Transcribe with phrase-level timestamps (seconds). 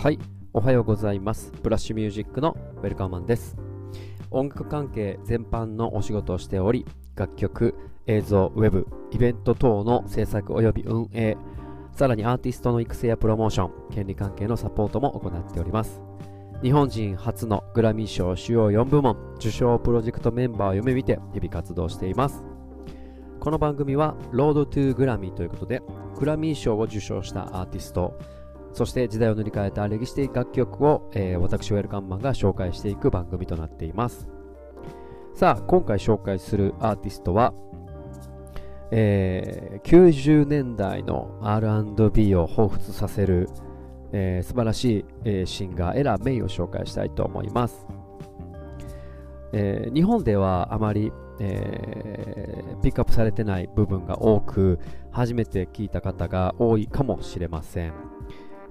[0.00, 0.18] はい、
[0.52, 1.52] おはようございます。
[1.60, 3.56] ブラッシュミュージックのウェルカーマンです。
[4.30, 6.86] 音楽関係全般のお仕事をしており、
[7.16, 7.74] 楽曲、
[8.06, 11.36] 映像、ウェブ、イベント等の制作及び運営、
[11.90, 16.00] さらにアーティストの育成やプロモーション、権利関係のサポートも行っております。
[16.62, 22.44] 日本人初のグラミー賞主要4部門受賞プロジェクトメンバーを夢見て日々活動しています。
[23.40, 25.82] この番組はロードトゥーグラミーということで、
[26.20, 28.16] グラミー賞を受賞したアーティスト、
[28.72, 34.28] そして時代を塗り替えた歴史的楽曲を、えー私、ウェルカンマンが紹介していく番組となっています。
[35.34, 37.54] さあ、今回紹介するアーティストは、
[38.90, 43.48] えー90年代の R&B を彷彿させる、
[44.12, 47.86] えー素晴らしい、えーシンガーエラ・メイを紹介したいと思います。
[49.52, 54.78] えー日本ではあまり、えーピックアップされてない部分が多く
[55.10, 57.92] 初めて聞いた方が多いかもしれません、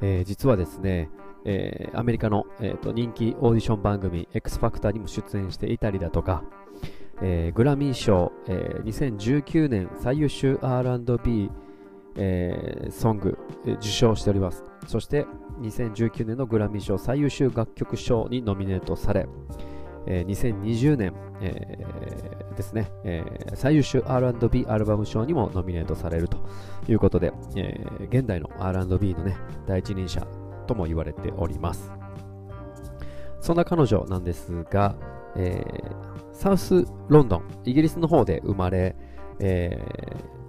[0.01, 1.09] えー実はですね、
[1.45, 6.43] えーアメリカの、えーと人気オーディション番組 X ファクターにも出演していたりだとか、
[7.21, 11.51] えーグラミー賞、えー2019年最優秀 R&B、
[12.15, 14.63] えーソング、えー受賞しております。
[14.87, 15.25] そして
[15.61, 19.27] 2019年のグラミー賞最優秀楽曲賞にノミネートされ、
[20.07, 26.37] えー2020年、えーですね、えー最優秀 R&B アルバム賞にもノミネートされると
[26.87, 30.25] いうことで、えー現代の R&B のね第一人者
[30.65, 31.91] とも言われております。
[33.39, 34.95] そんな彼女なんですが、
[35.35, 38.95] えーサウスロンドンイギリスの方で生まれ、
[39.39, 39.79] え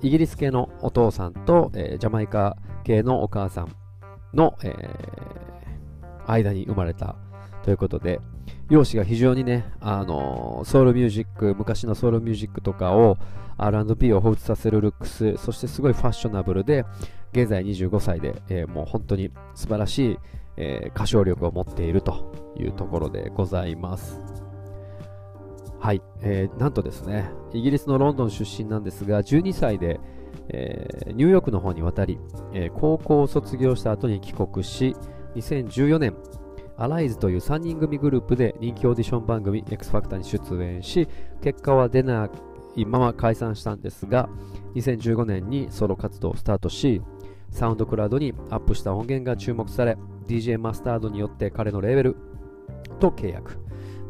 [0.02, 3.68] ーイギリス系のお父さんと、えージャマイカ系のお母さん
[4.34, 5.38] の、えー
[6.30, 7.16] 間に生まれた
[7.68, 8.18] ということで
[8.70, 13.18] 容姿が非常にね、あのソウルミュージック昔のソウルミュージックとかを
[13.58, 16.86] R&B を彷彿させるルックスそしてすごいファッショナブルで
[17.32, 20.18] 現在25歳で、えーもう本当に素晴らしい、
[20.56, 24.18] えー歌唱力を持っているというところでございます。
[25.78, 30.00] はい、えーなんとですねイギリスのロンドン出身なんですが12歳で、
[30.48, 32.18] えーニューヨークの方に渡り、
[32.54, 34.96] えー高校を卒業した後に帰国し
[35.34, 36.16] 2014年
[36.78, 41.08] アライズという3人組グループで人気オーディション番組 X ファクターに出演し
[41.42, 42.30] 結果は出な
[42.76, 44.28] いまま解散したんですが
[44.74, 47.02] 2015年にソロ活動をスタートし
[47.50, 49.96] サウンドクラウドにアップした音源が注目され
[50.26, 52.16] DJ マスタードによって彼のレーベル
[53.00, 53.58] と契約。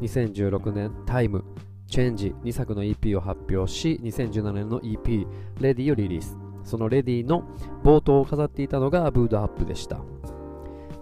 [0.00, 1.44] 2016年タイム
[1.86, 5.26] チェンジ2作の EP を発表し2017年の EP
[5.60, 6.36] レディをリリース。
[6.64, 7.44] そのレディの
[7.82, 10.00] 冒頭を飾っていたのがブードアップでした。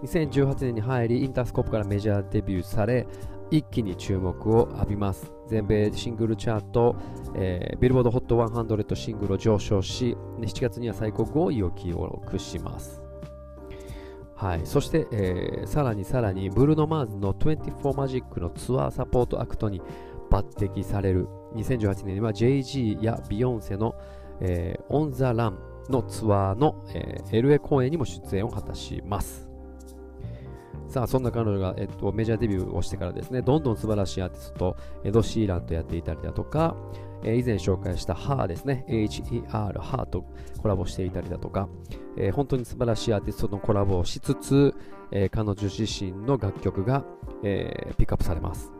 [0.03, 3.07] 2018年に入りインタースコープからメジャーデビューされ
[3.49, 5.31] 一気に注目を浴びます。
[5.47, 6.95] 全米シングルチャート、
[7.35, 13.01] えービルボード HOT100 シングルを上昇し7月には最高5位を記録します。
[14.35, 19.81] はい、そして、えーさらにさらにブルーノ・マーズの24マジックのツアーサポートアクトに
[20.29, 21.27] 抜擢される。
[21.55, 23.95] 2018年には JG やビヨンセの、
[24.41, 25.57] えー、オン・ザ・ラン
[25.89, 29.47] のツアーの、えー LA 公演にも出演を果たします。
[30.87, 36.75] さあそんな彼女が、えっと、メジャーデビューをしてからですねどんどん素晴らしいアーティストとエド・シーランとやっていたりだとか、
[37.23, 40.25] えー以前紹介したハーですね HER ハーと
[40.61, 41.67] コラボしていたりだとか、
[42.17, 44.73] えー本当に素晴らしいアーティストとのコラボをしつつ、
[45.11, 47.03] えー彼女自身の楽曲が、
[47.43, 48.71] えピックアップされます。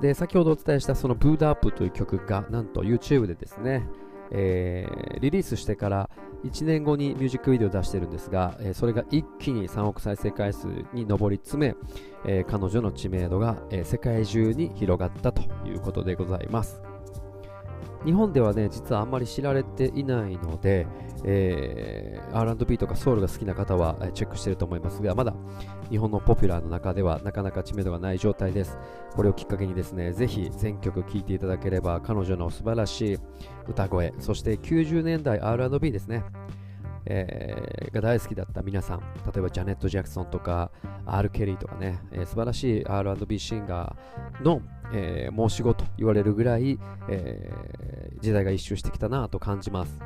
[0.00, 3.86] で先ほどお伝えしたそのブーダアップという曲がなんと YouTube でですね、
[4.30, 6.10] えーリリースしてから
[6.44, 11.76] 1年後にミュージックビデオを出してるんですが、えーそれが一気に3億再生回数に上り詰め、
[12.24, 16.89] えー彼女の知名度が、え世界中に広がったということでございます。
[18.04, 20.86] 日本ではね実はあんまり知られていないので、
[21.24, 25.34] えー R&B とかソウルが好きな方はチェックしてると思いますがまだ
[25.90, 28.78] 日本のポピュラーの中ではなかなか知名度がない状態です。
[29.14, 33.18] これをきっかけにですねぜひ全曲聴いていただければ彼女の素晴らしい
[33.66, 36.22] 歌声そして90年代 R&B ですね。
[37.06, 39.04] えーが大好きだった皆さん例
[39.38, 40.70] えばジャネット・ジャクソンとか
[41.06, 44.62] R・ ケリーとかね、えー素晴らしい R&B シンガーの、
[44.92, 49.98] えー申し子と言われるぐらい、えー時代が一周してきたなと感じます。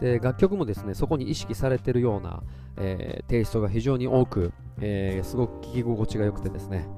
[0.00, 2.42] で楽曲もですねそこに意識されてるような、
[2.76, 6.88] えーテイストが非常に多く、えーすごく聴き心地が良くてですね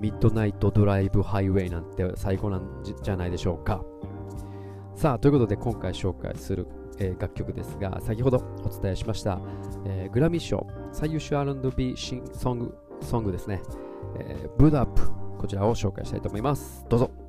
[0.00, 3.82] ミッドナイトドライブハイウェイなんて最高なんじゃないでしょうか。
[4.94, 6.66] さあということで今回紹介する、
[6.98, 9.40] えー楽曲ですが先ほどお伝えしました、
[9.84, 13.62] えーグラミー賞最優秀 R&B シンソングソングですね、
[14.18, 15.02] えーブードアップ
[15.38, 16.84] こちらを紹介したいと思います。
[16.88, 17.25] どうぞ。